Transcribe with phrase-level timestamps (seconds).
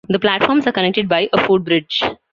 [0.09, 2.01] The platforms are connected by a footbridge.